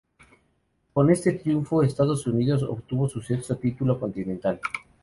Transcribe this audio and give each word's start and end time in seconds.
Con 0.93 1.11
este 1.11 1.33
triunfo 1.33 1.83
Estados 1.83 2.25
Unidos 2.25 2.63
obtuvo 2.63 3.07
su 3.07 3.21
sexto 3.21 3.55
título 3.59 3.99
continental. 3.99 4.59